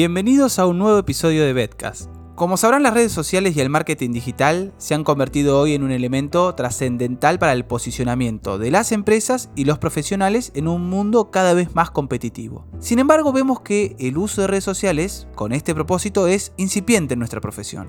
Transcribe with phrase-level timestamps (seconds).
[0.00, 2.08] Bienvenidos a un nuevo episodio de Betcast.
[2.36, 5.90] Como sabrán, las redes sociales y el marketing digital se han convertido hoy en un
[5.90, 11.52] elemento trascendental para el posicionamiento de las empresas y los profesionales en un mundo cada
[11.52, 12.64] vez más competitivo.
[12.78, 17.18] Sin embargo, vemos que el uso de redes sociales con este propósito es incipiente en
[17.18, 17.88] nuestra profesión.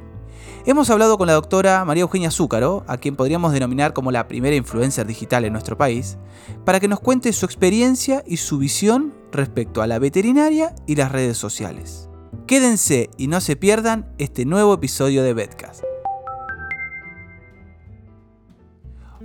[0.66, 4.56] Hemos hablado con la doctora María Eugenia Zúcaro, a quien podríamos denominar como la primera
[4.56, 6.18] influencer digital en nuestro país,
[6.66, 11.12] para que nos cuente su experiencia y su visión respecto a la veterinaria y las
[11.12, 12.10] redes sociales.
[12.48, 15.84] Quédense y no se pierdan este nuevo episodio de Betcast.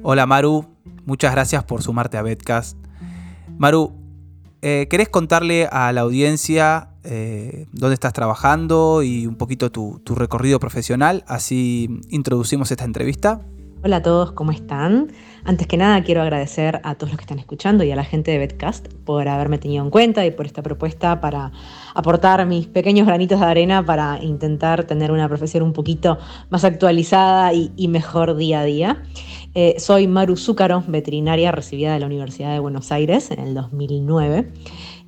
[0.02, 0.66] Hola Maru,
[1.06, 2.76] muchas gracias por sumarte a Betcast.
[3.56, 3.92] Maru,
[4.60, 10.60] eh, ¿querés contarle a la audiencia eh, dónde estás trabajando y un poquito tu recorrido
[10.60, 11.24] profesional?
[11.26, 13.40] Así introducimos esta entrevista.
[13.86, 15.12] Hola a todos, ¿cómo están?
[15.44, 18.30] Antes que nada quiero agradecer a todos los que están escuchando y a la gente
[18.30, 21.52] de Betcast por haberme tenido en cuenta y por esta propuesta para
[21.94, 26.16] aportar mis pequeños granitos de arena para intentar tener una profesión un poquito
[26.48, 29.02] más actualizada y, mejor día a día.
[29.54, 34.50] Eh, soy Maru Zúcaro, veterinaria recibida de la Universidad de Buenos Aires en el 2009.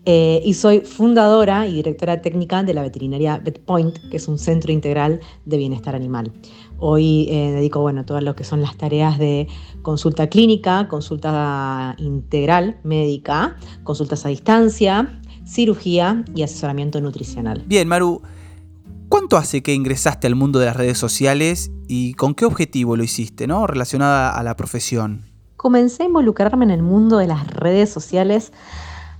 [0.09, 4.71] Eh, y soy fundadora y directora técnica de la veterinaria VetPoint, que es un centro
[4.71, 6.33] integral de bienestar animal.
[6.79, 9.49] Hoy eh, dedico bueno, todas lo que son las tareas de
[9.83, 17.65] consulta clínica, consulta integral médica, consultas a distancia, cirugía y asesoramiento nutricional.
[17.67, 18.21] Bien, Maru,
[19.09, 23.05] ¿cuánto hace que ingresaste al mundo de las redes sociales y con qué objetivo lo
[23.05, 23.67] hiciste, ¿no?
[23.67, 25.25] relacionada a la profesión?
[25.57, 28.53] Comencé a involucrarme en el mundo de las redes sociales,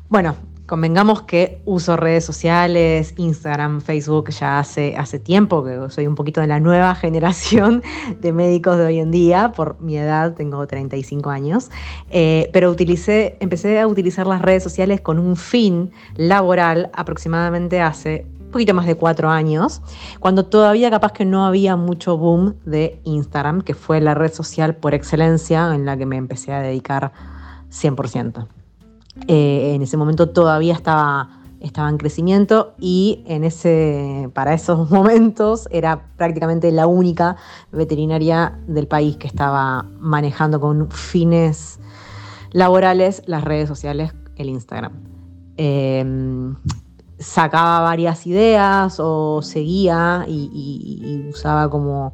[0.09, 0.37] bueno,
[0.67, 6.41] Convengamos que uso redes sociales, Instagram, Facebook ya hace, hace tiempo, que soy un poquito
[6.41, 7.85] de la nueva generación
[8.21, 11.71] de médicos de hoy en día, por mi edad, tengo 35 años,
[12.11, 18.27] eh, pero utilicé, empecé a utilizar las redes sociales con un fin laboral aproximadamente hace
[18.41, 19.83] un poquito más de cuatro años,
[20.19, 24.75] cuando todavía capaz que no había mucho boom de Instagram, que fue la red social
[24.75, 27.13] por excelencia en la que me empecé a dedicar
[27.71, 28.49] 100%.
[29.29, 35.69] Eh, en ese momento todavía estaba, estaba en crecimiento y en ese, para esos momentos
[35.71, 37.37] era prácticamente la única
[37.73, 41.81] veterinaria del país que estaba manejando con fines
[42.53, 44.93] laborales las redes sociales, el Instagram.
[45.57, 46.57] Em,
[47.19, 52.13] sacaba varias ideas o seguía y usaba como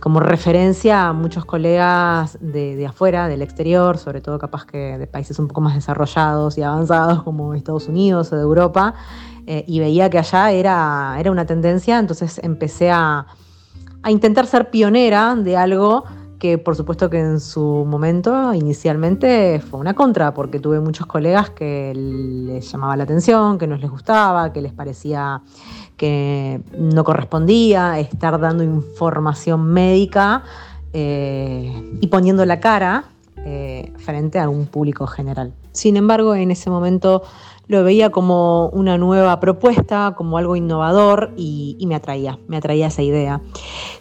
[0.00, 5.38] como referencia a muchos colegas de, afuera, del exterior, sobre todo capaz que de países
[5.38, 8.94] un poco más desarrollados y avanzados como Estados Unidos o de Europa,
[9.46, 13.26] eh, y veía que allá era, era una tendencia, entonces empecé a,
[14.02, 16.04] a intentar ser pionera de algo
[16.42, 21.50] que por supuesto que en su momento inicialmente fue una contra, porque tuve muchos colegas
[21.50, 25.40] que les llamaba la atención, que no les gustaba, que les parecía
[25.96, 30.42] que no correspondía estar dando información médica
[30.92, 33.04] eh, y poniendo la cara
[33.44, 35.52] eh, frente a un público general.
[35.72, 37.22] Sin embargo, en ese momento
[37.66, 43.02] lo veía como una nueva propuesta, como algo innovador y, me atraía, me atraía esa
[43.02, 43.40] idea.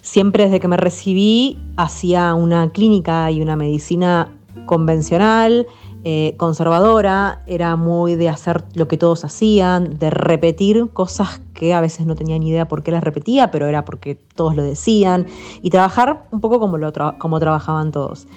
[0.01, 4.29] Siempre desde que me recibí hacía una clínica y una medicina
[4.65, 5.67] convencional,
[6.03, 11.81] eh, conservadora, era muy de hacer lo que todos hacían, de repetir cosas que a
[11.81, 15.27] veces no tenía ni idea por qué las repetía, pero era porque todos lo decían,
[15.61, 18.27] y trabajar un poco como, lo como trabajaban todos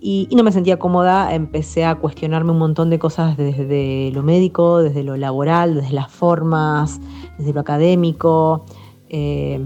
[0.00, 4.78] y, no me sentía cómoda, empecé a cuestionarme un montón de cosas desde lo médico,
[4.78, 7.00] desde lo laboral, desde las formas,
[7.36, 8.64] desde lo académico,
[9.08, 9.60] eh,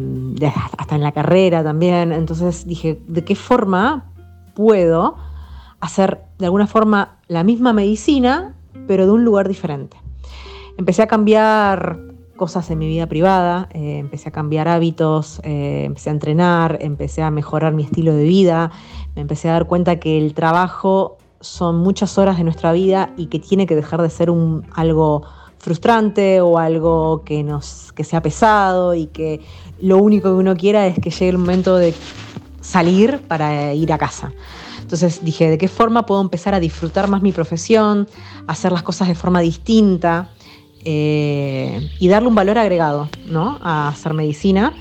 [0.78, 2.12] hasta en la carrera también.
[2.12, 4.10] Entonces dije, ¿de qué forma
[4.54, 5.16] puedo
[5.80, 8.54] hacer de alguna forma la misma medicina,
[8.86, 9.96] pero de un lugar diferente?
[10.76, 12.00] Empecé a cambiar
[12.36, 17.22] cosas en mi vida privada, eh, empecé a cambiar hábitos, eh, empecé a entrenar, empecé
[17.22, 18.70] a mejorar mi estilo de vida,
[19.14, 23.26] me empecé a dar cuenta que el trabajo son muchas horas de nuestra vida y
[23.26, 25.22] que tiene que dejar de ser un, algo
[25.58, 29.40] frustrante o algo que, nos, que sea pesado y que
[29.80, 31.94] lo único que uno quiera es que llegue el momento de
[32.60, 34.32] salir para ir a casa.
[34.92, 38.06] Entonces dije, ¿de qué forma puedo empezar a disfrutar más mi profesión,
[38.46, 40.28] hacer las cosas de forma distinta?
[40.84, 43.58] Eh, y darle un valor agregado ¿no?
[43.62, 44.74] a hacer medicina.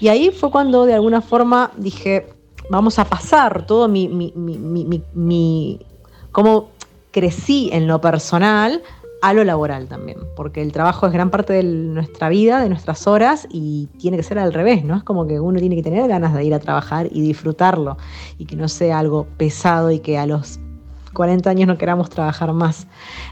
[0.00, 2.28] Y ahí fue cuando de alguna forma dije,
[2.70, 5.80] vamos a pasar todo mi, mi, mi, mi
[6.32, 6.70] cómo
[7.10, 8.82] crecí en lo personal
[9.20, 13.06] a lo laboral también, porque el trabajo es gran parte de nuestra vida, de nuestras
[13.06, 14.96] horas, y tiene que ser al revés, ¿no?
[14.96, 17.96] Es como que uno tiene que tener ganas de ir a trabajar y disfrutarlo,
[18.38, 20.60] y que no sea algo pesado y que a los
[21.14, 22.86] 40 años no queramos trabajar más.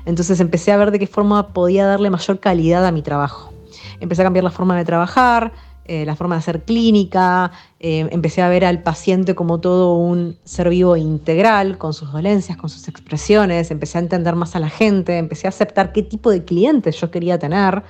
[0.06, 3.52] Entonces empecé a ver de qué forma podía darle mayor calidad a mi trabajo.
[4.00, 5.52] empecé a cambiar la forma de trabajar,
[5.88, 10.36] eh, la forma de hacer clínica, eh, empecé a ver al paciente como todo un
[10.42, 14.68] ser vivo integral, con sus dolencias, con sus expresiones, empecé a entender más a la
[14.68, 17.84] gente, empecé a aceptar qué tipo de clientes yo quería tener.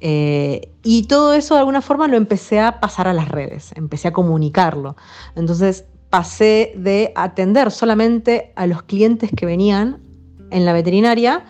[0.00, 4.08] Eh, y todo eso de alguna forma lo empecé a pasar a las redes, empecé
[4.08, 4.94] a comunicarlo.
[5.34, 10.00] Entonces pasé de atender solamente a los clientes que venían
[10.50, 11.44] en la veterinaria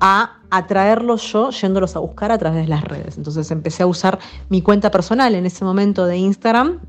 [0.00, 3.16] a atraerlos yo yéndolos a buscar a través de las redes.
[3.16, 4.18] Entonces empecé a usar
[4.48, 6.80] mi cuenta personal en ese momento de Instagram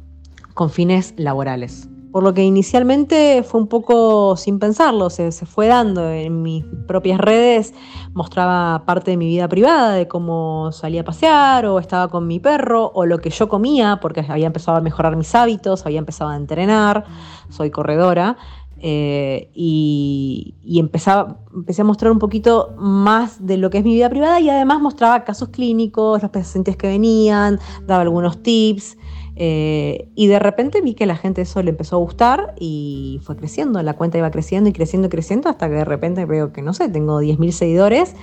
[0.53, 1.89] con fines laborales.
[2.11, 6.63] Por lo que inicialmente fue un poco sin pensarlo, se, se, fue dando en mis
[6.87, 7.73] propias redes,
[8.13, 12.39] mostraba parte de mi vida privada, de cómo salía a pasear o estaba con mi
[12.39, 16.29] perro o lo que yo comía, porque había empezado a mejorar mis hábitos, había empezado
[16.29, 17.03] a entrenar,
[17.49, 18.37] soy corredora.
[18.81, 24.09] Eh, y, empezaba, empecé a mostrar un poquito más de lo que es mi vida
[24.09, 28.97] privada y además mostraba casos clínicos, los pacientes que venían, daba algunos tips.
[29.37, 33.35] Eh, y de repente vi que la gente eso le empezó a gustar y fue
[33.35, 36.61] creciendo, la cuenta iba creciendo y creciendo y creciendo hasta que de repente veo que,
[36.61, 38.15] no sé, tengo 10.000 seguidores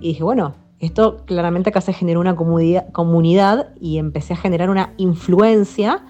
[0.00, 4.92] y dije, bueno, esto claramente acá se generó una comunidad y empecé a generar una
[4.96, 6.04] influencia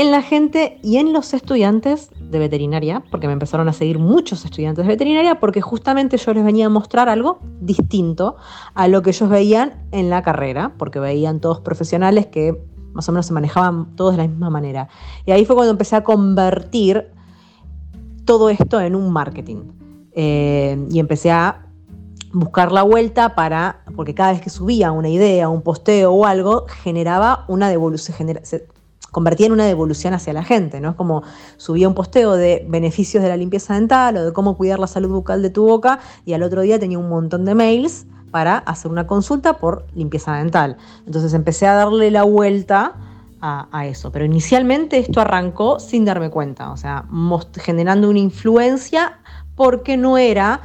[0.00, 4.44] en la gente y en los estudiantes de veterinaria, porque me empezaron a seguir muchos
[4.44, 8.36] estudiantes de veterinaria, porque justamente yo les venía a mostrar algo distinto
[8.74, 12.58] a lo que ellos veían en la carrera, porque veían todos profesionales que
[12.92, 14.88] más o menos se manejaban todos de la misma manera.
[15.26, 17.10] Y ahí fue cuando empecé a convertir
[18.24, 19.72] todo esto en un marketing.
[20.12, 21.66] Eh, y empecé a
[22.32, 26.66] buscar la vuelta para, porque cada vez que subía una idea, un posteo o algo,
[26.82, 28.16] generaba una devolución,
[29.10, 30.90] convertía en una devolución hacia la gente, ¿no?
[30.90, 31.22] Es como
[31.56, 35.10] subía un posteo de beneficios de la limpieza dental o de cómo cuidar la salud
[35.10, 38.90] bucal de tu boca y al otro día tenía un montón de mails para hacer
[38.90, 40.76] una consulta por limpieza dental.
[41.06, 42.94] Entonces empecé a darle la vuelta
[43.40, 47.06] a, a eso, pero inicialmente esto arrancó sin darme cuenta, o sea,
[47.56, 49.18] generando una influencia
[49.56, 50.60] porque no era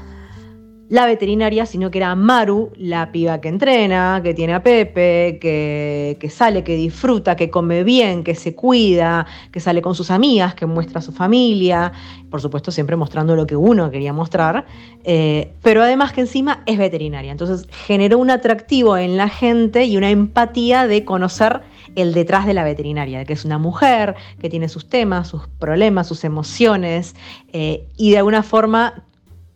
[0.87, 6.29] la veterinaria, sino que era Maru, la piba que entrena, que tiene a Pepe, que,
[6.29, 10.67] sale, que disfruta, que come bien, que se cuida, que sale con sus amigas, que
[10.67, 11.91] muestra a su familia,
[12.29, 14.65] por supuesto siempre mostrando lo que uno quería mostrar,
[15.03, 17.31] eh, pero además que encima es veterinaria.
[17.31, 21.61] Entonces generó un atractivo en la gente y una empatía de conocer
[21.95, 25.47] el detrás de la veterinaria, de que es una mujer, que tiene sus temas, sus
[25.47, 27.15] problemas, sus emociones,
[27.53, 29.05] eh, y de alguna forma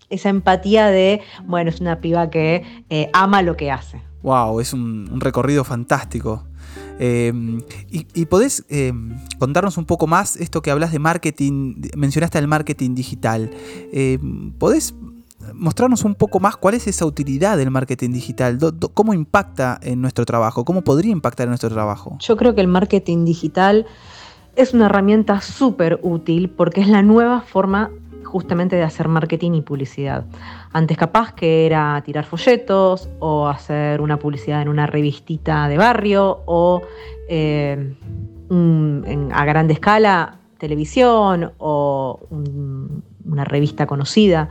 [0.09, 4.01] esa empatía de, bueno, es una piba que eh, ama lo que hace.
[4.23, 6.43] Wow, es un, recorrido fantástico.
[7.01, 7.31] Eh,
[7.89, 8.91] y, podés eh,
[9.37, 13.49] contarnos un poco más esto que hablas de marketing, mencionaste el marketing digital.
[14.57, 14.93] ¿Podés
[15.53, 18.57] mostrarnos un poco más cuál es esa utilidad del marketing digital?
[18.93, 20.65] ¿Cómo impacta en nuestro trabajo?
[20.65, 22.17] ¿Cómo podría impactar en nuestro trabajo?
[22.19, 23.85] Yo creo que el marketing digital
[24.55, 27.91] es una herramienta súper útil porque es la nueva forma
[28.23, 30.25] justamente de hacer marketing y publicidad.
[30.71, 36.41] Antes capaz que era tirar folletos o hacer una publicidad en una revistita de barrio
[36.45, 36.81] o
[37.27, 37.95] eh,
[39.31, 42.19] a grande escala televisión o
[43.25, 44.49] una revista conocida.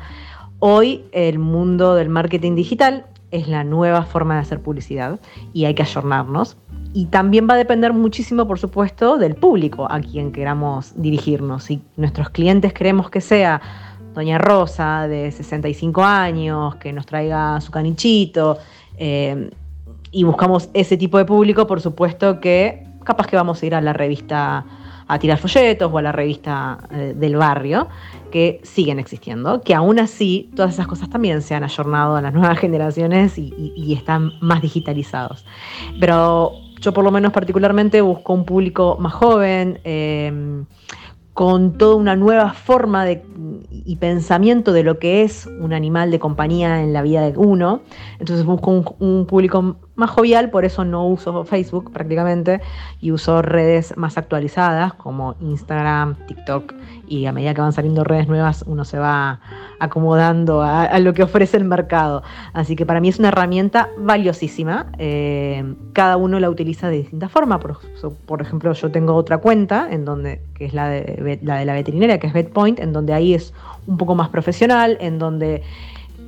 [0.58, 5.20] Hoy el mundo del marketing digital es la nueva forma de hacer publicidad
[5.52, 6.56] y hay que ayornarnos.
[6.94, 11.64] Y también va a depender muchísimo, por supuesto, del público a quien queramos dirigirnos.
[11.64, 13.60] Si nuestros clientes queremos que sea
[14.14, 18.58] Doña Rosa, de 65 años, que nos traiga su canichito,
[18.96, 19.50] eh,
[20.10, 23.80] y buscamos ese tipo de público, por supuesto que capaz que vamos a ir a
[23.80, 24.64] la revista
[25.08, 27.88] a tirar folletos o a la revista eh, del barrio,
[28.30, 32.34] que siguen existiendo, que aún así todas esas cosas también se han ayornado a las
[32.34, 35.46] nuevas generaciones y, están más digitalizados.
[35.98, 40.64] Pero yo por lo menos particularmente busco un público más joven, eh,
[41.38, 43.22] con toda una nueva forma de,
[43.70, 47.82] y pensamiento de lo que es un animal de compañía en la vida de uno.
[48.18, 52.60] Entonces busco un, un, público más jovial, por eso no uso Facebook prácticamente
[53.00, 56.72] y uso redes más actualizadas como Instagram, TikTok
[57.08, 59.40] y a medida que van saliendo redes nuevas uno se va
[59.80, 62.22] acomodando a, lo que ofrece el mercado.
[62.52, 64.86] Así que para mí es una herramienta valiosísima.
[64.98, 67.58] Eh, cada uno la utiliza de distinta forma.
[67.58, 71.72] Por, ejemplo, yo tengo otra cuenta en donde, que es la de, la de la
[71.72, 73.54] veterinaria, que es VetPoint, en donde ahí es
[73.86, 75.62] un poco más profesional, en donde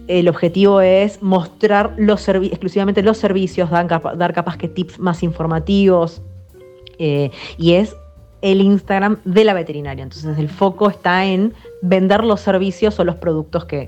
[0.09, 6.23] el objetivo es mostrar exclusivamente los servicios, dar, dar capaz que tips más informativos.
[6.99, 7.97] Eh, y es
[8.43, 10.03] el Instagram de la veterinaria.
[10.03, 13.87] Entonces el foco está en vender los servicios o los productos que,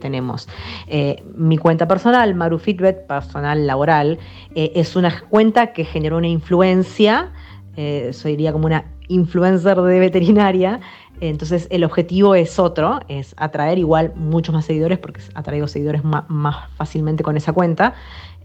[0.00, 0.48] tenemos.
[0.86, 4.18] Eh, mi cuenta personal, Maru Fitbet, personal laboral,
[4.54, 7.32] eh, es una cuenta que generó una influencia,
[7.76, 10.80] eh, eso diría como una influencer de veterinaria.
[11.20, 16.68] Entonces el objetivo es otro, es atraer igual muchos más seguidores, porque atraigo seguidores más,
[16.76, 17.94] fácilmente con esa cuenta,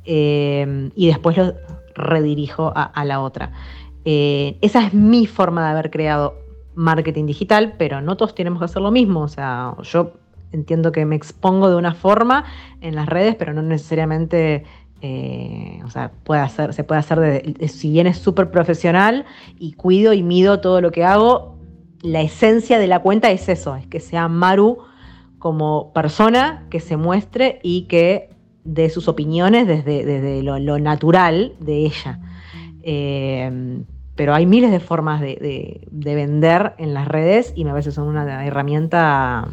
[0.05, 1.53] y después los
[1.95, 3.51] redirijo a la otra.
[4.05, 6.35] Eh, esa es mi forma de haber creado
[6.75, 9.21] marketing digital, pero no todos tenemos que hacer lo mismo.
[9.21, 10.13] O sea, yo
[10.51, 12.45] entiendo que me expongo de una forma
[12.81, 14.65] en las redes, pero no necesariamente,
[15.01, 19.25] eh, o sea, hacer, se puede hacer, de, si bien es súper profesional
[19.59, 21.57] y cuido y mido todo lo que hago,
[22.01, 24.79] la esencia de la cuenta es eso, es que sea Maru
[25.39, 28.29] como persona, que se muestre y que
[28.63, 32.19] dé sus opiniones desde, lo, natural de ella.
[32.81, 33.83] Eh,
[34.15, 38.45] pero hay miles de formas de, vender en las redes y a veces son una
[38.45, 39.47] herramienta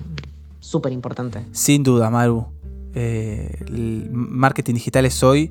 [0.60, 1.40] súper importante.
[1.52, 2.46] Sin duda, Maru.
[2.94, 5.50] Eh, el marketing digital es hoy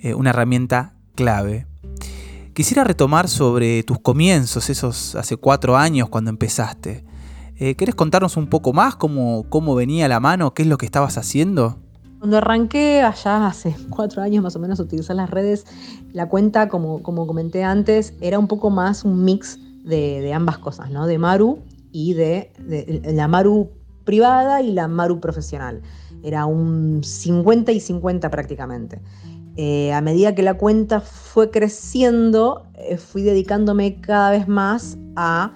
[0.00, 1.66] eh, una herramienta clave.
[2.52, 7.04] Quisiera retomar sobre tus comienzos, esos hace cuatro años cuando empezaste.
[7.56, 10.54] Eh, ¿Querés contarnos un poco más cómo, cómo venía la mano?
[10.54, 11.78] ¿Qué es lo que estabas haciendo?
[12.18, 15.66] Cuando arranqué allá hace cuatro años más o menos utilizar las redes,
[16.12, 20.90] la cuenta, como, como comenté antes, era un poco más un mix de, ambas cosas,
[20.90, 21.06] ¿no?
[21.06, 21.62] De Maru
[21.92, 22.52] y de,
[23.04, 23.70] la Maru
[24.04, 25.82] privada y la Maru profesional.
[26.24, 29.00] Era un 50 y 50 prácticamente.
[29.56, 35.52] Eh, a medida que la cuenta fue creciendo, eh, fui dedicándome cada vez más a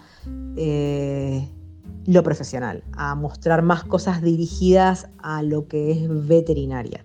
[0.57, 1.49] eh,
[2.07, 7.05] lo profesional, a mostrar más cosas dirigidas a lo que es veterinaria.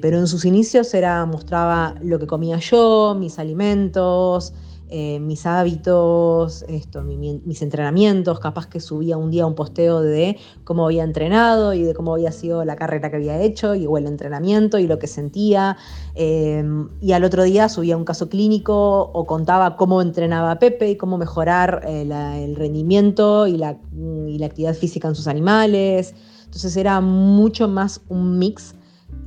[0.00, 4.52] Pero en sus inicios era, mostraba lo que comía yo, mis alimentos,
[4.88, 10.84] eh, mis hábitos, esto, mis entrenamientos, capaz que subía un día un posteo de cómo
[10.86, 14.78] había entrenado y de cómo había sido la carrera que había hecho y el entrenamiento
[14.78, 15.76] y lo que sentía.
[16.14, 20.96] Em, y al otro día subía un caso clínico o contaba cómo entrenaba Pepe y
[20.96, 22.02] cómo mejorar eh,
[22.44, 26.14] el rendimiento y la, y la actividad física en sus animales.
[26.44, 28.74] Entonces era mucho más un mix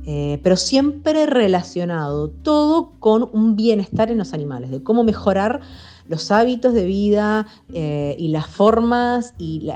[0.06, 5.60] eh, pero siempre relacionado todo con un bienestar en los animales, de cómo mejorar
[6.10, 9.70] los hábitos de vida eh, y las formas y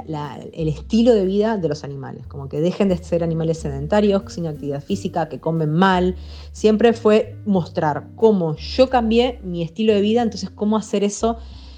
[0.53, 4.49] el estilo de vida de los animales, como que dejen de ser animales sedentarios, sin
[4.49, 6.17] actividad física, que comen mal.
[6.51, 11.37] Siempre fue mostrar cómo yo cambié mi estilo de vida, entonces cómo hacer eso,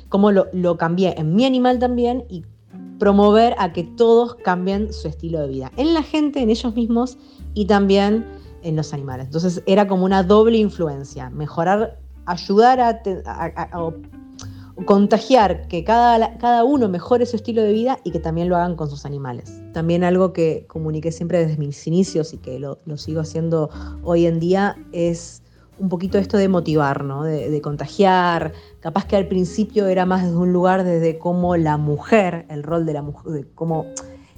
[0.09, 2.45] cómo lo, lo cambié en mi animal también y
[2.99, 7.19] promover a que todos cambien su estilo de vida, en la gente, en ellos mismos
[7.53, 8.25] y también
[8.67, 9.27] en los animales.
[9.27, 13.01] Entonces era como una doble influencia, mejorar, ayudar a,
[14.85, 18.75] contagiar que cada, cada, uno mejore su estilo de vida y que también lo hagan
[18.75, 19.53] con sus animales.
[19.73, 23.71] También algo que comuniqué siempre desde mis inicios y que lo, sigo haciendo
[24.03, 25.43] hoy en día es
[25.79, 27.23] un poquito esto de motivar, ¿no?
[27.23, 28.53] de, contagiar.
[28.81, 32.85] Capaz que al principio era más desde un lugar desde cómo la mujer, el rol
[32.85, 33.87] de la mujer, de cómo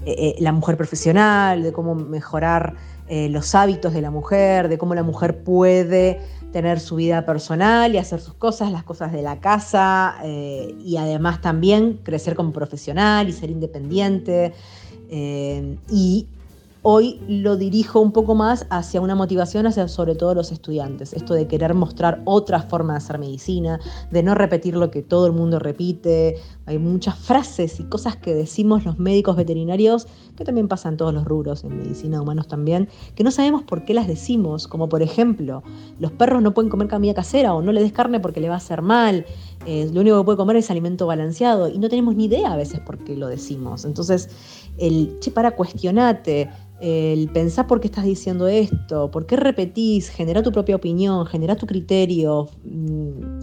[0.04, 2.75] eh, eh, la mujer profesional, de cómo mejorar
[3.09, 6.21] eh, los hábitos de la mujer, de cómo la mujer puede
[6.53, 10.97] tener su vida personal y hacer sus cosas, las cosas de la casa eh, y
[10.97, 14.53] además también crecer como profesional y ser independiente.
[15.11, 16.27] Eh, y
[16.82, 21.35] hoy lo dirijo un poco más hacia una motivación hacia sobre todo los estudiantes, esto
[21.35, 23.80] de querer mostrar otra forma de hacer medicina,
[24.11, 26.37] de no repetir lo que todo el mundo repite.
[26.66, 30.06] Hay muchas frases y cosas que decimos los médicos veterinarios,
[30.37, 33.94] que también pasan todos los rubros, en medicina, humanos también, que no sabemos por qué
[33.94, 35.62] las decimos, como por ejemplo,
[35.99, 38.54] los perros no pueden comer comida casera o no le des carne porque le va
[38.54, 39.26] a hacer mal,
[39.70, 42.56] eh, lo único que puede comer es alimento balanceado y no tenemos ni idea a
[42.56, 43.84] veces por qué lo decimos.
[43.84, 44.30] Entonces,
[44.78, 46.48] el, che, para, cuestionate,
[46.80, 51.54] el pensar por qué estás diciendo esto, por qué repetís, genera tu propia opinión, genera
[51.54, 53.40] tu criterio mm,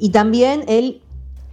[0.00, 1.00] y también el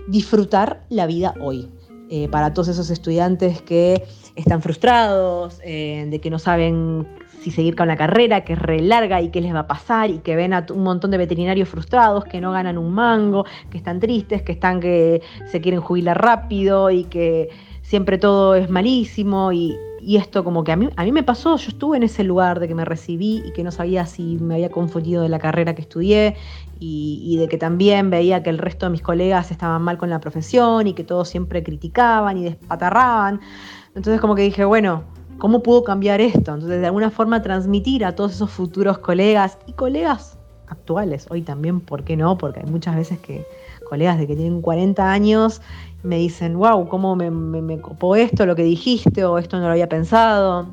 [0.08, 1.70] disfrutar la vida hoy.
[2.10, 4.04] Eh, para todos esos estudiantes que
[4.36, 7.08] están frustrados, eh, de que no saben
[7.42, 10.10] si seguir con la carrera, que es re larga y qué les va a pasar,
[10.10, 13.78] y que ven a un montón de veterinarios frustrados que no ganan un mango, que
[13.78, 17.50] están tristes, que están que se quieren jubilar rápido y que
[17.82, 21.58] siempre todo es malísimo y, y esto como que a mí, a mí me pasó,
[21.58, 24.56] yo estuve en ese lugar de que me recibí y que no sabía si me
[24.56, 26.36] había confundido de la carrera que estudié
[26.80, 30.20] y, de que también veía que el resto de mis colegas estaban mal con la
[30.20, 33.42] profesión y que todos siempre criticaban y despatarraban.
[33.96, 35.04] Entonces como que dije, bueno,
[35.40, 36.54] ¿cómo puedo cambiar esto?
[36.54, 41.80] Entonces de alguna forma transmitir a todos esos futuros colegas y colegas actuales, hoy también,
[41.80, 42.38] ¿por qué no?
[42.38, 43.46] Porque hay muchas veces que
[43.90, 45.62] colegas de que tienen 40 años
[46.04, 49.72] me dicen, wow, cómo me, me, copó esto, lo que dijiste, o esto no lo
[49.72, 50.68] había pensado.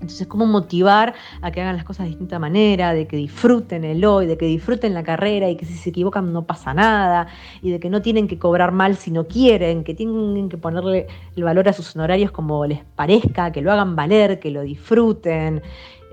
[0.00, 4.04] Entonces, cómo motivar a que hagan las cosas de distinta manera, de que disfruten el
[4.04, 7.28] hoy, de que disfruten la carrera y que si se equivocan no pasa nada,
[7.62, 11.06] y de que no tienen que cobrar mal si no quieren, que tienen que ponerle
[11.36, 15.62] el valor a sus honorarios como les parezca, que lo hagan valer, que lo disfruten.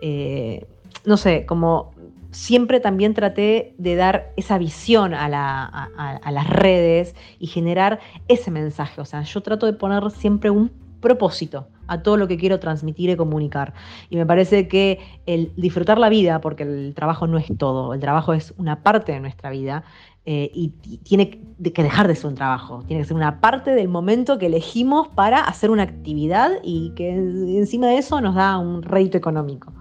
[0.01, 0.65] Eh,
[1.05, 1.93] no sé, como
[2.31, 9.01] siempre también traté de dar esa visión a, las redes y generar ese mensaje.
[9.01, 13.09] O sea, yo trato de poner siempre un propósito a todo lo que quiero transmitir
[13.09, 13.73] y comunicar.
[14.09, 17.99] Y me parece que el disfrutar la vida, porque el trabajo no es todo, el
[17.99, 19.83] trabajo es una parte de nuestra vida,
[20.29, 20.69] eh, y
[21.03, 24.47] tiene que dejar de ser un trabajo, tiene que ser una parte del momento que
[24.47, 29.71] elegimos para hacer una actividad y que encima de eso nos da un rédito económico.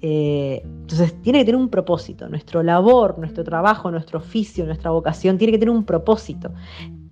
[0.00, 2.30] Eh, entonces tiene que tener un propósito.
[2.30, 6.50] Nuestro labor, nuestro trabajo, nuestro oficio, nuestra vocación tiene que tener un propósito.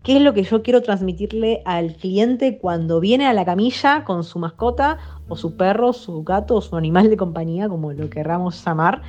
[0.03, 4.25] ¿Qué es lo que yo quiero transmitirle al cliente cuando viene a la camilla con
[4.25, 8.65] su mascota o su perro, su gato o su animal de compañía, como lo querramos
[8.65, 9.03] llamar?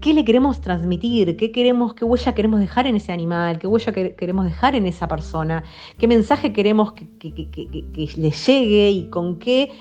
[0.00, 1.36] ¿Qué le queremos transmitir?
[1.36, 3.58] ¿Qué, queremos, qué huella queremos dejar en ese animal?
[3.58, 5.64] ¿Qué huella queremos dejar en esa persona?
[5.98, 9.72] ¿Qué mensaje queremos que, que le llegue y con qué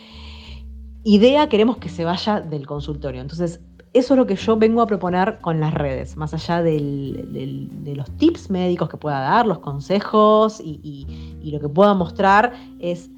[1.06, 3.22] idea queremos que se vaya del consultorio.
[3.22, 3.62] Entonces,
[3.96, 8.12] eso es lo que yo vengo a proponer con las redes, más allá de los
[8.18, 11.08] tips médicos que pueda dar, los consejos y,
[11.44, 13.10] lo que pueda mostrar es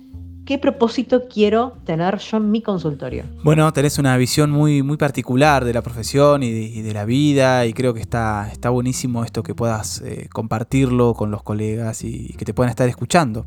[0.45, 3.23] qué propósito quiero tener yo en mi consultorio.
[3.43, 7.73] Bueno, tenés una visión muy, muy particular de la profesión y de, la vida y
[7.73, 12.45] creo que está, está buenísimo esto que puedas eh, compartirlo con los colegas y que
[12.45, 13.45] te puedan estar escuchando.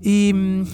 [0.00, 0.64] Y mm,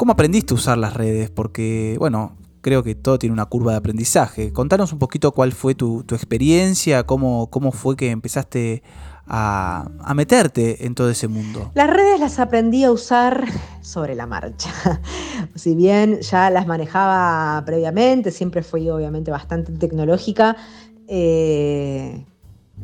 [0.00, 1.28] ¿Cómo aprendiste a usar las redes?
[1.28, 4.52] Porque, bueno, creo que todo tiene una curva de aprendizaje.
[4.52, 8.82] Contanos un poquito cuál fue tu, experiencia, cómo, cómo fue que empezaste
[9.26, 11.70] a, meterte en todo ese mundo.
[11.74, 13.44] Las redes las aprendí a usar
[13.80, 14.70] sobre la marcha.
[15.54, 20.56] si bien ya las manejaba previamente, siempre fui obviamente bastante tecnológica.
[21.06, 22.24] Eh,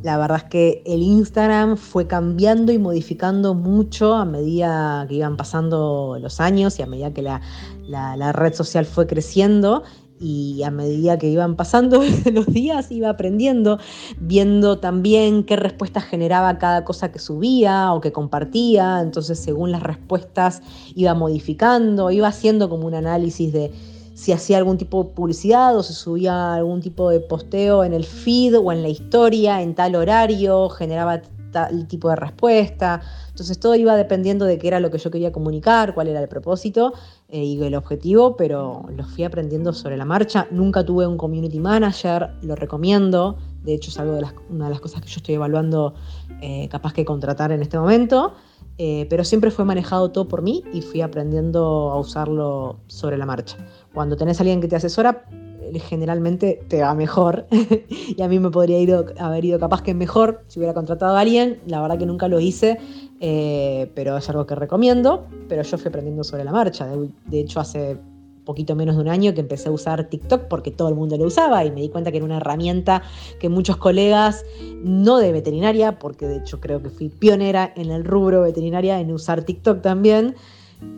[0.03, 5.37] la verdad es que el Instagram fue cambiando y modificando mucho a medida que iban
[5.37, 9.83] pasando los años y a medida que la, red social fue creciendo
[10.21, 13.79] y a medida que iban pasando los días iba aprendiendo,
[14.19, 19.83] viendo también qué respuestas generaba cada cosa que subía o que compartía, entonces según las
[19.83, 20.63] respuestas
[20.95, 23.73] iba modificando, iba haciendo como un análisis de
[24.17, 28.07] si hacía algún tipo de publicidad o se subía algún tipo de posteo en el
[28.07, 31.21] feed o en la historia en tal horario, generaba
[31.53, 33.03] tal tipo de respuesta.
[33.29, 36.29] Entonces todo iba dependiendo de qué era lo que yo quería comunicar, cuál era el
[36.29, 36.95] propósito
[37.29, 40.47] eh, y el objetivo, pero lo fui aprendiendo sobre la marcha.
[40.51, 43.37] Nunca tuve un community manager, lo recomiendo.
[43.65, 45.93] De hecho es algo de una de las cosas que yo estoy evaluando
[46.41, 48.33] eh, capaz que contratar en este momento.
[48.79, 53.25] Eh, pero siempre fue manejado todo por mí y fui aprendiendo a usarlo sobre la
[53.25, 53.57] marcha.
[53.97, 55.25] Cuando tenés a alguien que te asesora,
[55.63, 57.47] eh, generalmente te va mejor.
[57.89, 58.77] y a mí me podría
[59.19, 61.61] haber ido capaz que mejor si hubiera contratado a alguien.
[61.67, 62.79] La verdad que nunca lo hice,
[63.21, 65.25] eh, pero es algo que recomiendo.
[65.49, 66.87] Pero yo fui aprendiendo sobre la marcha.
[66.87, 67.97] de hecho, hace
[68.45, 71.25] poquito menos de un año que empecé a usar TikTok porque todo el mundo lo
[71.25, 73.03] usaba y me di cuenta que era una herramienta
[73.41, 74.45] que muchos colegas,
[74.85, 79.11] no de veterinaria, porque de hecho creo que fui pionera en el rubro veterinaria en
[79.11, 80.35] usar TikTok también,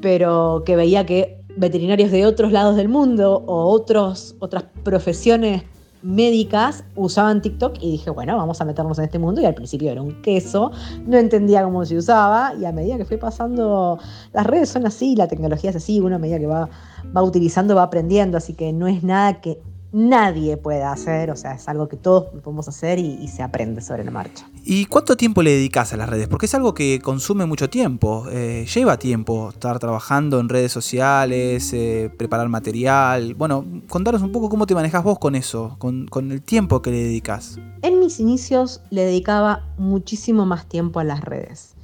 [0.03, 5.63] pero que veía que veterinarios de otros lados del mundo o otros, otras profesiones
[6.03, 9.91] médicas usaban TikTok y dije, bueno, vamos a meternos en este mundo y al principio
[9.91, 10.71] era un queso,
[11.07, 13.99] no entendía cómo se usaba y a medida que fui pasando,
[14.33, 16.69] las redes son así, la tecnología es así, uno a medida que va,
[17.17, 19.61] va utilizando va aprendiendo, así que no es nada que
[19.92, 24.05] nadie puede hacer, o sea, es algo que todos podemos hacer y, se aprende sobre
[24.05, 24.48] la marcha.
[24.64, 26.29] ¿Y cuánto tiempo le dedicas a las redes?
[26.29, 31.72] Porque es algo que consume mucho tiempo, eh, lleva tiempo estar trabajando en redes sociales,
[31.72, 33.35] eh, preparar material.
[33.35, 36.90] Bueno, contanos un poco cómo te manejas vos con eso, con, con el tiempo que
[36.90, 37.59] le dedicas.
[37.83, 41.74] En mis inicios le dedicaba muchísimo más tiempo a las redes.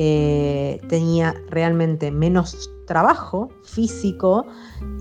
[0.00, 4.46] Eh, tenía realmente menos trabajo físico,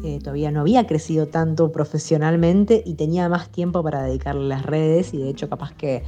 [0.03, 4.65] eh, todavía no había crecido tanto profesionalmente y tenía más tiempo para dedicarle a las
[4.65, 6.03] redes y de hecho capaz que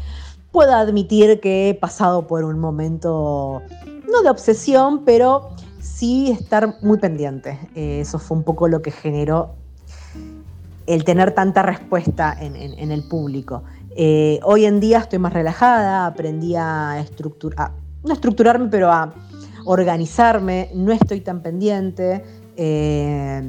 [0.51, 3.63] puedo admitir que he pasado por un momento,
[4.11, 7.57] no de obsesión, pero sí estar muy pendiente.
[7.73, 9.55] Eh, eso fue un poco lo que generó
[10.85, 13.63] el tener tanta respuesta en, el público.
[14.43, 17.71] hoy en día estoy más relajada, aprendí a estructurar
[18.03, 19.13] no estructurarme, pero a
[19.71, 22.23] organizarme, no estoy tan pendiente,
[22.57, 23.39] eh,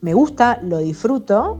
[0.00, 1.58] me gusta, lo disfruto,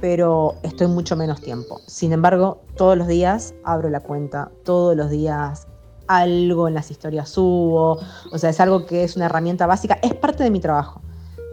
[0.00, 1.80] pero estoy mucho menos tiempo.
[1.88, 5.66] Sin embargo, todos los días abro la cuenta, todos los días
[6.06, 7.98] algo en las historias subo,
[8.30, 11.02] o sea, es algo que es una herramienta básica, es parte de mi trabajo.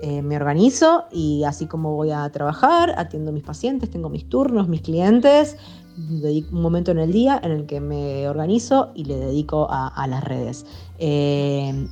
[0.08, 4.30] Eh, me organizo y así como voy a trabajar, atiendo a mis pacientes, tengo mis
[4.30, 5.58] turnos, mis clientes,
[5.98, 10.06] dedico un momento en el día en el que me organizo y le dedico a,
[10.08, 10.68] las redes.
[11.00, 11.88] Eh,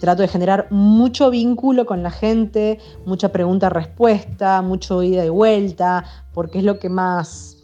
[0.00, 6.58] trato de generar mucho vínculo con la gente, mucha pregunta-respuesta, mucho ida y vuelta, porque
[6.58, 7.58] es lo que más,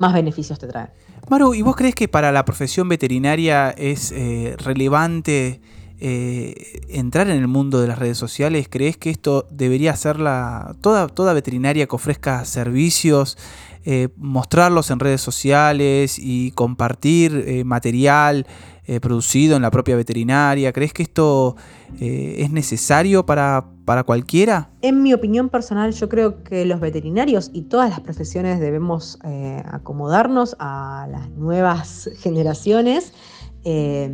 [0.00, 0.88] más beneficios te trae.
[1.28, 5.60] Maru, ¿y vos crees que para la profesión veterinaria es eh, relevante
[6.00, 8.68] eh, entrar en el mundo de las redes sociales?
[8.70, 13.38] ¿Crees que esto debería ser la, toda, toda veterinaria que ofrezca servicios,
[13.84, 18.46] eh, mostrarlos en redes sociales y compartir material?
[19.00, 20.72] producido en la propia veterinaria?
[20.72, 21.56] ¿Crees que esto
[21.98, 24.68] es necesario para, para cualquiera?
[24.82, 29.62] En mi opinión personal, yo creo que los veterinarios y todas las profesiones debemos eh,
[29.70, 33.14] acomodarnos a las nuevas generaciones
[33.68, 34.08] eh,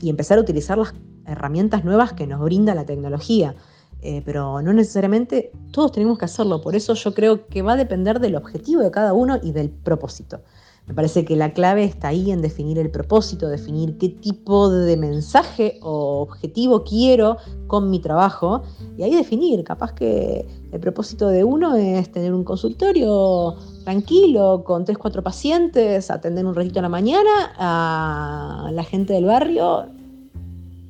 [0.00, 0.94] y empezar a utilizar las
[1.26, 3.56] herramientas nuevas que nos brinda la tecnología.
[4.02, 7.76] Eh, pero no necesariamente todos tenemos que hacerlo, por eso yo creo que va a
[7.76, 10.42] depender del objetivo de cada uno y del propósito.
[10.86, 14.96] Me parece que la clave está ahí en definir el propósito, definir qué tipo de
[14.98, 18.62] mensaje o objetivo quiero con mi trabajo
[18.96, 24.84] y ahí definir, capaz que el propósito de uno es tener un consultorio tranquilo con
[24.84, 29.86] tres, cuatro pacientes, atender un ratito a la mañana a la gente del barrio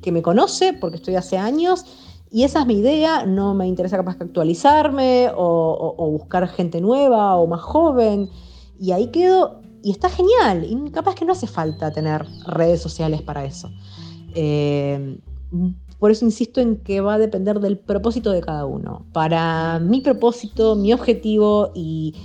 [0.01, 1.85] que me conoce porque estoy hace años
[2.35, 7.35] y esa es mi idea, no me interesa capaz que actualizarme o, buscar gente nueva
[7.37, 8.29] o más joven
[8.77, 10.65] y ahí quedo y está genial.
[10.69, 13.69] Y capaz que no hace falta tener redes sociales para eso.
[14.33, 15.17] Eh,
[15.97, 19.05] por eso insisto en que va a depender del propósito de cada uno.
[19.13, 22.15] Para mi propósito, mi objetivo y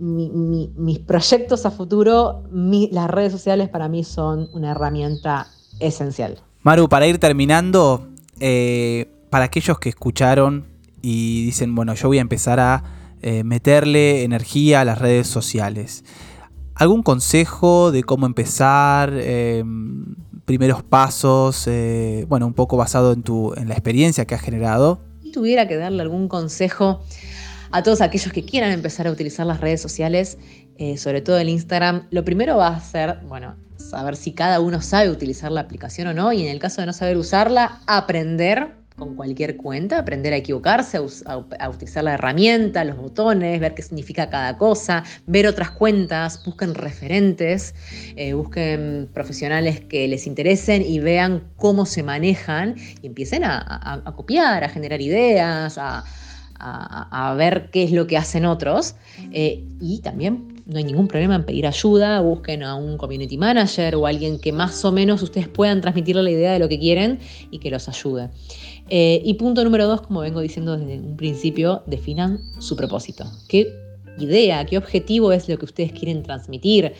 [0.00, 5.48] mis proyectos a futuro, las redes sociales para mí son una herramienta
[5.80, 6.38] esencial.
[6.62, 8.08] Maru, para ir terminando,
[8.40, 10.66] eh, para aquellos que escucharon
[11.02, 12.84] y dicen, bueno, yo voy a empezar a
[13.22, 16.04] eh, meterle energía a las redes sociales.
[16.74, 19.12] ¿Algún consejo de cómo empezar?
[19.14, 20.14] Em,
[20.48, 25.00] primeros pasos, eh, bueno, un poco basado en, tu, en la experiencia que has generado.
[25.22, 27.02] Si tuviera que darle algún consejo
[27.70, 30.38] a todos aquellos que quieran empezar a utilizar las redes sociales,
[30.76, 34.80] eh, sobre todo el Instagram, lo primero va a ser, bueno, saber si cada uno
[34.80, 38.78] sabe utilizar la aplicación o no, y en el caso de no saber usarla, aprender
[38.98, 44.28] con cualquier cuenta, aprender a equivocarse, a, utilizar la herramienta, los botones, ver qué significa
[44.28, 47.74] cada cosa, ver otras cuentas, busquen referentes,
[48.16, 54.64] eh, busquen profesionales que les interesen y vean cómo se manejan y empiecen a, copiar,
[54.64, 56.04] a generar ideas, a,
[57.36, 58.94] ver qué es lo que hacen otros
[59.32, 63.94] eh, y también no hay ningún problema en pedir ayuda, busquen a un community manager
[63.96, 67.20] o alguien que más o menos ustedes puedan transmitirle la idea de lo que quieren
[67.50, 68.28] y que los ayude.
[68.90, 73.24] Eh, y punto número dos, como vengo diciendo desde un principio, definan su propósito.
[73.48, 73.66] ¿Qué
[74.18, 76.92] idea, qué objetivo es lo que ustedes quieren transmitir?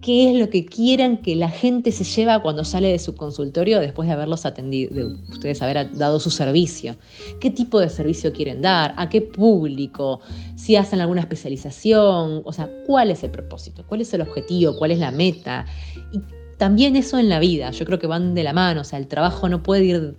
[0.00, 3.80] ¿Qué es lo que quieran que la gente se lleva cuando sale de su consultorio
[3.80, 6.96] después de haberlos atendido, de ustedes haber dado su servicio?
[7.38, 8.94] ¿Qué tipo de servicio quieren dar?
[8.96, 10.20] ¿A qué público?
[10.56, 13.84] Si hacen alguna especialización, o sea, ¿cuál es el propósito?
[13.86, 14.76] ¿Cuál es el objetivo?
[14.78, 15.66] ¿Cuál es la meta?
[16.12, 16.20] Y
[16.56, 19.06] también eso en la vida, yo creo que van de la mano, o sea, el
[19.06, 20.16] trabajo no puede ir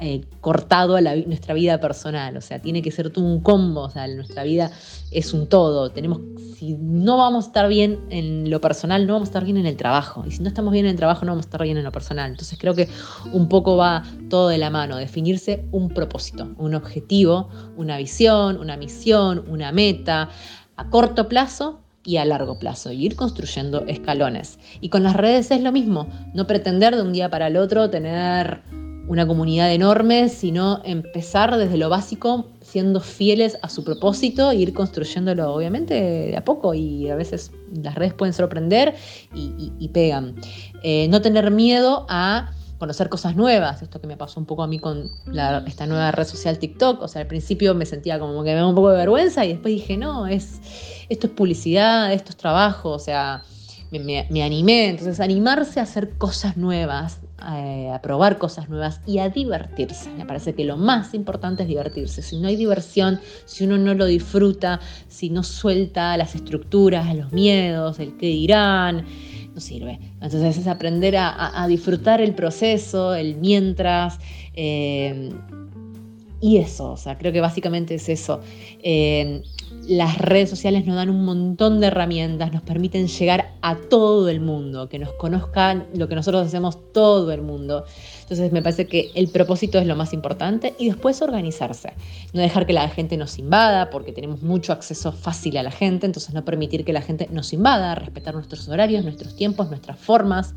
[0.00, 3.90] eh, cortado a nuestra vida personal, o sea, tiene que ser todo un combo, o
[3.90, 4.70] sea, nuestra vida
[5.10, 6.20] es un todo, tenemos,
[6.56, 9.66] si no vamos a estar bien en lo personal, no vamos a estar bien en
[9.66, 11.76] el trabajo, y si no estamos bien en el trabajo, no vamos a estar bien
[11.76, 12.88] en lo personal, entonces creo que
[13.32, 18.76] un poco va todo de la mano, definirse un propósito, un objetivo, una visión, una
[18.76, 20.28] misión, una meta,
[20.76, 24.58] a corto plazo y a largo plazo, y ir construyendo escalones.
[24.80, 27.90] Y con las redes es lo mismo, no pretender de un día para el otro
[27.90, 28.62] tener
[29.10, 34.72] una comunidad enorme, sino empezar desde lo básico, siendo fieles a su propósito e ir
[34.72, 36.74] construyéndolo, obviamente, de a poco.
[36.74, 38.94] Y a veces las redes pueden sorprender
[39.34, 40.36] y, pegan.
[40.84, 44.68] Eh, no tener miedo a conocer cosas nuevas, esto que me pasó un poco a
[44.68, 45.10] mí con
[45.66, 48.66] esta nueva red social TikTok, o sea, al principio me sentía como que me da
[48.66, 50.60] un poco de vergüenza y después dije, no, es,
[51.10, 53.42] esto es publicidad, esto es trabajo, o sea,
[53.98, 57.20] me, animé, entonces animarse a hacer cosas nuevas,
[57.52, 60.10] eh, a probar cosas nuevas y a divertirse.
[60.10, 62.22] Me parece que lo más importante es divertirse.
[62.22, 67.32] Si no hay diversión, si uno no lo disfruta, si no suelta las estructuras, los
[67.32, 69.04] miedos, el qué dirán,
[69.54, 69.98] no sirve.
[70.20, 74.18] Entonces es aprender a, disfrutar el proceso, el mientras.
[74.54, 75.32] Eh,
[76.40, 78.40] y eso, o sea, creo que básicamente es eso.
[78.82, 79.42] Eh,
[79.90, 84.38] las redes sociales nos dan un montón de herramientas, nos permiten llegar a todo el
[84.38, 87.84] mundo, que nos conozcan lo que nosotros hacemos todo el mundo.
[88.22, 91.94] Entonces me parece que el propósito es lo más importante y después organizarse.
[92.32, 96.06] No dejar que la gente nos invada, porque tenemos mucho acceso fácil a la gente,
[96.06, 100.54] entonces no permitir que la gente nos invada, respetar nuestros horarios, nuestros tiempos, nuestras formas,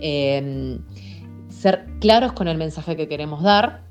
[0.00, 0.78] eh,
[1.48, 3.85] ser claros con el mensaje que queremos dar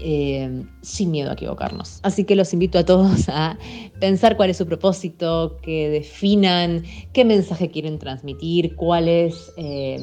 [0.00, 2.00] eh, sin miedo a equivocarnos.
[2.02, 3.58] Así que los invito a todos a
[4.00, 9.98] pensar cuál es su propósito, que definan qué mensaje quieren transmitir, cuál es eh,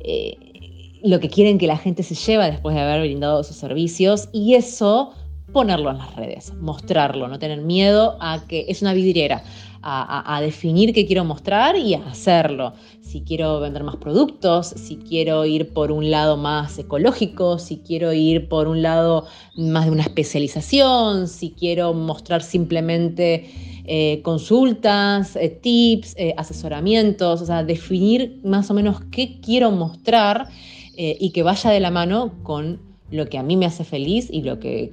[0.00, 0.36] eh,
[1.02, 4.54] lo que quieren que la gente se lleva después de haber brindado sus servicios y
[4.54, 5.14] eso
[5.52, 9.42] ponerlo en las redes, mostrarlo, no tener miedo a que es una vidriera,
[9.82, 12.74] a, definir qué quiero mostrar y a hacerlo.
[13.00, 18.12] Si quiero vender más productos, si quiero ir por un lado más ecológico, si quiero
[18.12, 23.50] ir por un lado más de una especialización, si quiero mostrar simplemente
[23.84, 30.48] eh, consultas, eh, tips, eh, asesoramientos, o sea, definir más o menos qué quiero mostrar
[30.94, 34.42] y que vaya de la mano con lo que a mí me hace feliz y
[34.42, 34.90] lo que,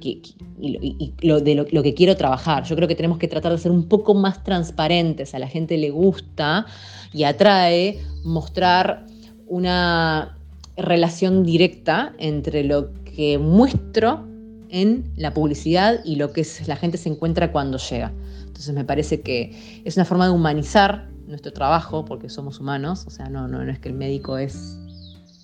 [1.22, 2.64] lo, de lo, que quiero trabajar.
[2.64, 5.34] Yo creo que tenemos que tratar de ser un poco más transparentes.
[5.34, 6.66] A la gente le gusta
[7.14, 9.06] y atrae mostrar
[9.48, 10.36] una
[10.76, 14.26] relación directa entre lo que muestro
[14.68, 18.12] en la publicidad y lo que la gente se encuentra cuando llega.
[18.46, 23.10] Entonces me parece que es una forma de humanizar nuestro trabajo, porque somos humanos, o
[23.10, 24.76] sea, no, no, no es que el médico es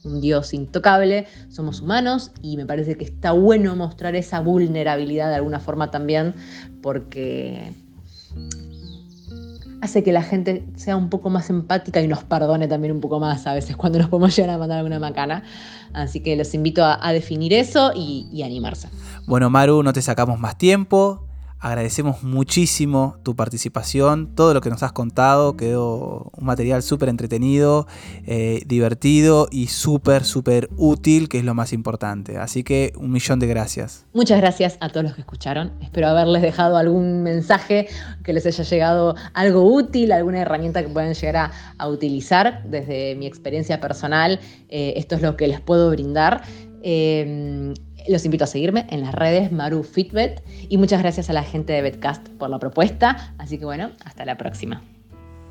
[0.07, 5.37] un Dios intocable, somos humanos y me parece que está bueno mostrar esa vulnerabilidad de
[5.37, 6.35] alguna forma también
[6.83, 7.73] porque
[9.81, 13.21] hace que la gente sea un poco más empática y nos perdone también un poco
[13.21, 15.43] más a veces cuando nos podemos llegar a mandar alguna macana.
[15.93, 18.89] Así que los invito a, definir eso y, y animarse.
[19.27, 21.26] Bueno, Maru, no te sacamos más tiempo.
[21.59, 27.87] Agradecemos muchísimo tu participación, todo lo que nos has contado, quedó un material súper entretenido,
[28.27, 32.37] eh, divertido y súper, súper útil, que es lo más importante.
[32.37, 34.05] Así que un millón de gracias.
[34.13, 35.73] Muchas gracias a todos los que escucharon.
[35.81, 37.89] Espero haberles dejado algún mensaje
[38.23, 42.65] que les haya llegado algo útil, alguna herramienta que puedan llegar a, utilizar.
[42.65, 46.43] Desde mi experiencia personal, eh, esto es lo que les puedo brindar.
[46.83, 47.73] Eh,
[48.09, 51.73] los invito a seguirme en las redes Maru Fitbet y muchas gracias a la gente
[51.73, 53.35] de Betcast por la propuesta.
[53.39, 54.83] Así que bueno, hasta la próxima.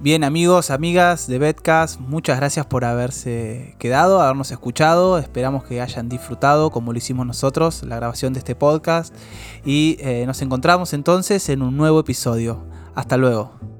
[0.01, 5.17] Bien amigos, amigas de Betcast, muchas gracias por haberse quedado, habernos escuchado.
[5.17, 9.15] Esperamos que hayan disfrutado como lo hicimos nosotros la grabación de este podcast
[9.63, 12.65] y eh, nos encontramos entonces en un nuevo episodio.
[12.93, 13.74] Hasta luego.